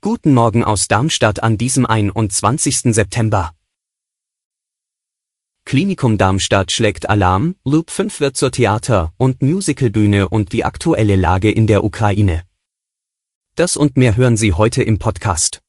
[0.00, 2.94] Guten Morgen aus Darmstadt an diesem 21.
[2.94, 3.52] September.
[5.64, 11.50] Klinikum Darmstadt schlägt Alarm, Loop 5 wird zur Theater- und Musicalbühne und die aktuelle Lage
[11.50, 12.44] in der Ukraine.
[13.56, 15.60] Das und mehr hören Sie heute im Podcast.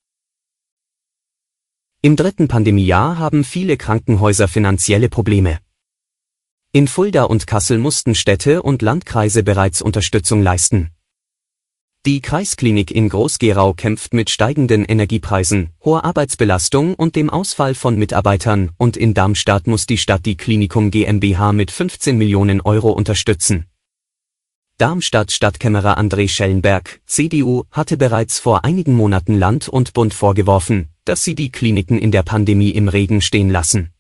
[2.03, 5.57] Im dritten Pandemiejahr haben viele Krankenhäuser finanzielle Probleme.
[6.73, 10.91] In Fulda und Kassel mussten Städte und Landkreise bereits Unterstützung leisten.
[12.07, 18.71] Die Kreisklinik in Groß-Gerau kämpft mit steigenden Energiepreisen, hoher Arbeitsbelastung und dem Ausfall von Mitarbeitern
[18.77, 23.67] und in Darmstadt muss die Stadt die Klinikum GmbH mit 15 Millionen Euro unterstützen.
[24.79, 31.23] Darmstadt Stadtkämmerer André Schellenberg, CDU, hatte bereits vor einigen Monaten Land und Bund vorgeworfen, dass
[31.23, 33.93] sie die Kliniken in der Pandemie im Regen stehen lassen.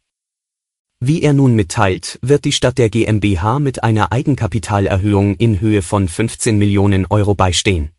[1.03, 6.07] Wie er nun mitteilt, wird die Stadt der GmbH mit einer Eigenkapitalerhöhung in Höhe von
[6.07, 7.89] 15 Millionen Euro beistehen.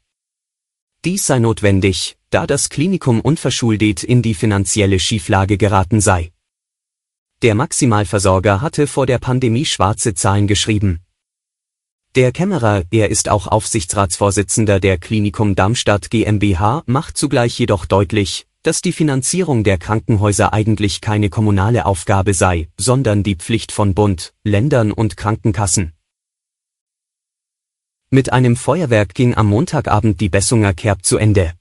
[1.04, 6.30] Dies sei notwendig, da das Klinikum unverschuldet in die finanzielle Schieflage geraten sei.
[7.42, 11.00] Der Maximalversorger hatte vor der Pandemie schwarze Zahlen geschrieben.
[12.14, 18.80] Der Kämmerer, er ist auch Aufsichtsratsvorsitzender der Klinikum Darmstadt GmbH, macht zugleich jedoch deutlich, dass
[18.80, 24.92] die Finanzierung der Krankenhäuser eigentlich keine kommunale Aufgabe sei, sondern die Pflicht von Bund, Ländern
[24.92, 25.92] und Krankenkassen.
[28.10, 31.54] Mit einem Feuerwerk ging am Montagabend die Bessunger Kerb zu Ende.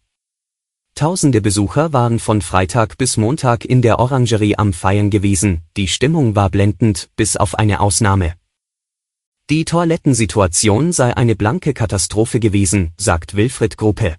[0.95, 6.35] Tausende Besucher waren von Freitag bis Montag in der Orangerie am Feiern gewesen, die Stimmung
[6.35, 8.35] war blendend, bis auf eine Ausnahme.
[9.49, 14.17] Die Toilettensituation sei eine blanke Katastrophe gewesen, sagt Wilfried Gruppe.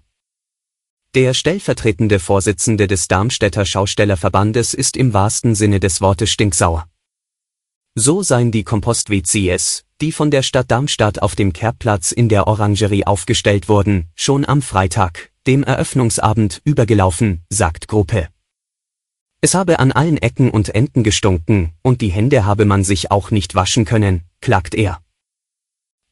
[1.15, 6.87] Der stellvertretende Vorsitzende des Darmstädter Schaustellerverbandes ist im wahrsten Sinne des Wortes stinksauer.
[7.93, 13.05] So seien die Kompost-WCs, die von der Stadt Darmstadt auf dem Kerbplatz in der Orangerie
[13.05, 18.29] aufgestellt wurden, schon am Freitag, dem Eröffnungsabend, übergelaufen, sagt Gruppe.
[19.39, 23.29] Es habe an allen Ecken und Enden gestunken, und die Hände habe man sich auch
[23.29, 25.02] nicht waschen können, klagt er.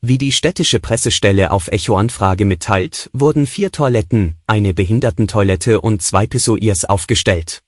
[0.04, 6.86] Wie die städtische Pressestelle auf Echo-Anfrage mitteilt, wurden vier Toiletten, eine Behindertentoilette und zwei Pissoirs
[6.86, 7.62] aufgestellt.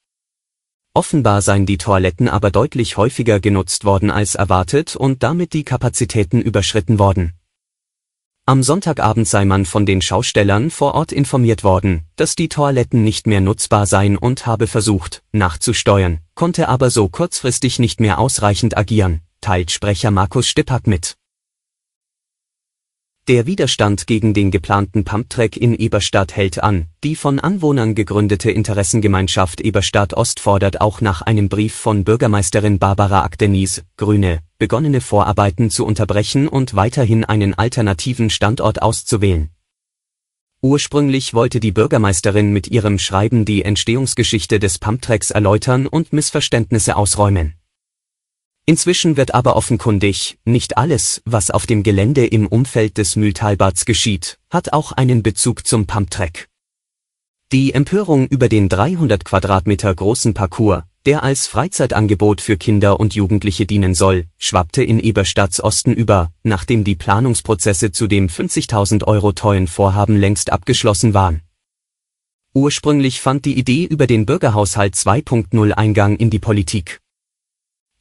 [0.95, 6.41] Offenbar seien die Toiletten aber deutlich häufiger genutzt worden als erwartet und damit die Kapazitäten
[6.41, 7.33] überschritten worden.
[8.47, 13.27] Am Sonntagabend sei man von den Schaustellern vor Ort informiert worden, dass die Toiletten nicht
[13.27, 19.21] mehr nutzbar seien und habe versucht, nachzusteuern, konnte aber so kurzfristig nicht mehr ausreichend agieren,
[19.39, 21.15] teilt Sprecher Markus Stippack mit.
[23.29, 26.87] Der Widerstand gegen den geplanten Pumptrack in Eberstadt hält an.
[27.05, 33.23] Die von Anwohnern gegründete Interessengemeinschaft Eberstadt Ost fordert auch nach einem Brief von Bürgermeisterin Barbara
[33.23, 39.51] Akdenies, Grüne, begonnene Vorarbeiten zu unterbrechen und weiterhin einen alternativen Standort auszuwählen.
[40.61, 47.53] Ursprünglich wollte die Bürgermeisterin mit ihrem Schreiben die Entstehungsgeschichte des Pumptracks erläutern und Missverständnisse ausräumen.
[48.65, 54.39] Inzwischen wird aber offenkundig, nicht alles, was auf dem Gelände im Umfeld des Mühltalbads geschieht,
[54.49, 56.47] hat auch einen Bezug zum Pumptrack.
[57.51, 63.65] Die Empörung über den 300 Quadratmeter großen Parcours, der als Freizeitangebot für Kinder und Jugendliche
[63.65, 69.67] dienen soll, schwappte in Eberstadts Osten über, nachdem die Planungsprozesse zu dem 50.000 Euro teuren
[69.67, 71.41] Vorhaben längst abgeschlossen waren.
[72.53, 77.02] Ursprünglich fand die Idee über den Bürgerhaushalt 2.0 Eingang in die Politik.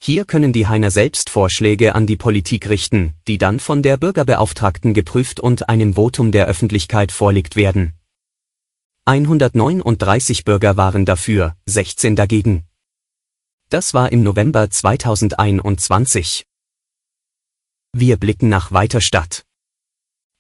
[0.05, 4.95] Hier können die Heiner selbst Vorschläge an die Politik richten, die dann von der Bürgerbeauftragten
[4.95, 7.93] geprüft und einem Votum der Öffentlichkeit vorlegt werden.
[9.05, 12.65] 139 Bürger waren dafür, 16 dagegen.
[13.69, 16.47] Das war im November 2021.
[17.93, 19.45] Wir blicken nach Weiterstadt.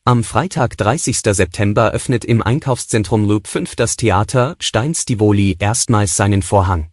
[0.04, 1.18] Am Freitag 30.
[1.18, 6.91] September öffnet im Einkaufszentrum Loop 5 das Theater Steins Tivoli erstmals seinen Vorhang.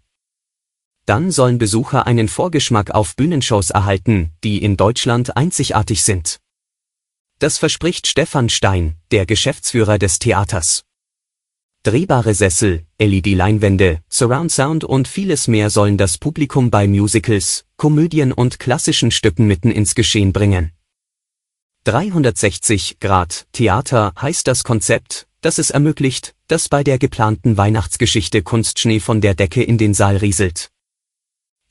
[1.09, 6.37] Dann sollen Besucher einen Vorgeschmack auf Bühnenshows erhalten, die in Deutschland einzigartig sind.
[7.39, 10.83] Das verspricht Stefan Stein, der Geschäftsführer des Theaters.
[11.81, 18.59] Drehbare Sessel, LED-Leinwände, Surround Sound und vieles mehr sollen das Publikum bei Musicals, Komödien und
[18.59, 20.73] klassischen Stücken mitten ins Geschehen bringen.
[21.85, 28.99] 360 Grad Theater heißt das Konzept, das es ermöglicht, dass bei der geplanten Weihnachtsgeschichte Kunstschnee
[28.99, 30.69] von der Decke in den Saal rieselt.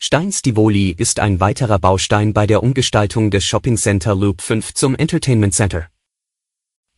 [0.01, 4.95] Steins Tivoli ist ein weiterer Baustein bei der Umgestaltung des Shopping Center Loop 5 zum
[4.95, 5.89] Entertainment Center.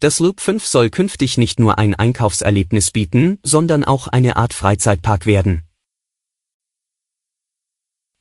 [0.01, 5.25] Das Loop 5 soll künftig nicht nur ein Einkaufserlebnis bieten, sondern auch eine Art Freizeitpark
[5.25, 5.63] werden.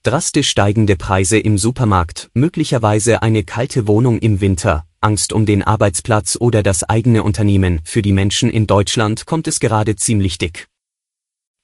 [0.03, 6.37] Drastisch steigende Preise im Supermarkt, möglicherweise eine kalte Wohnung im Winter, Angst um den Arbeitsplatz
[6.39, 10.69] oder das eigene Unternehmen, für die Menschen in Deutschland kommt es gerade ziemlich dick.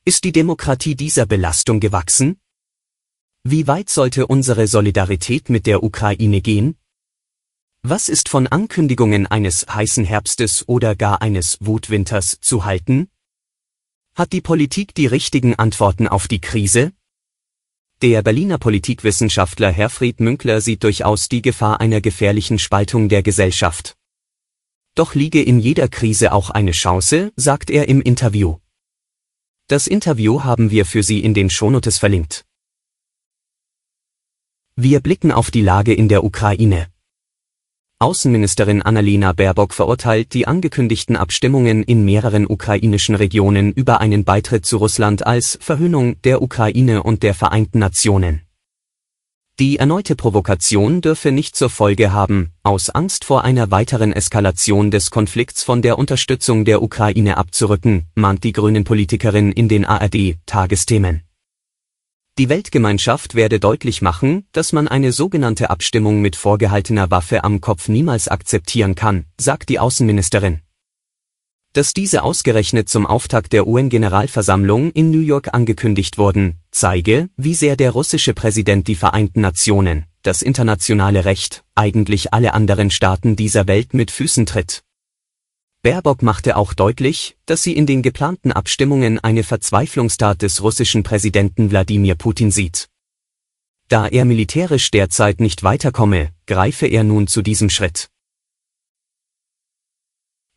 [0.03, 2.41] Ist die Demokratie dieser Belastung gewachsen?
[3.47, 6.79] Wie weit sollte unsere Solidarität mit der Ukraine gehen?
[7.83, 13.07] Was ist von Ankündigungen eines heißen Herbstes oder gar eines Wutwinters zu halten?
[14.15, 16.91] Hat die Politik die richtigen Antworten auf die Krise?
[18.01, 23.95] Der Berliner Politikwissenschaftler Herfried Münkler sieht durchaus die Gefahr einer gefährlichen Spaltung der Gesellschaft.
[24.95, 28.57] Doch liege in jeder Krise auch eine Chance, sagt er im Interview.
[29.67, 32.43] Das Interview haben wir für Sie in den Shownotes verlinkt.
[34.77, 36.87] Wir blicken auf die Lage in der Ukraine.
[37.99, 44.75] Außenministerin Annalena Baerbock verurteilt die angekündigten Abstimmungen in mehreren ukrainischen Regionen über einen Beitritt zu
[44.75, 48.41] Russland als Verhöhnung der Ukraine und der Vereinten Nationen.
[49.59, 55.09] Die erneute Provokation dürfe nicht zur Folge haben, aus Angst vor einer weiteren Eskalation des
[55.09, 61.21] Konflikts von der Unterstützung der Ukraine abzurücken, mahnt die Grünen-Politikerin in den ARD-Tagesthemen.
[62.37, 67.87] Die Weltgemeinschaft werde deutlich machen, dass man eine sogenannte Abstimmung mit vorgehaltener Waffe am Kopf
[67.87, 70.59] niemals akzeptieren kann, sagt die Außenministerin.
[71.71, 77.77] Dass diese ausgerechnet zum Auftakt der UN-Generalversammlung in New York angekündigt wurden, zeige, wie sehr
[77.77, 83.93] der russische Präsident die Vereinten Nationen, das internationale Recht, eigentlich alle anderen Staaten dieser Welt
[83.93, 84.84] mit Füßen tritt.
[85.85, 91.69] Baerbock machte auch deutlich, dass sie in den geplanten Abstimmungen eine Verzweiflungstat des russischen Präsidenten
[91.69, 92.89] Wladimir Putin sieht.
[93.87, 98.09] Da er militärisch derzeit nicht weiterkomme, greife er nun zu diesem Schritt.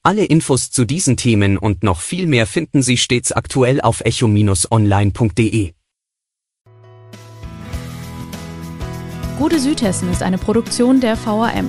[0.03, 5.73] Alle Infos zu diesen Themen und noch viel mehr finden Sie stets aktuell auf echo-online.de.
[9.37, 11.69] Gute Südhessen ist eine Produktion der VRM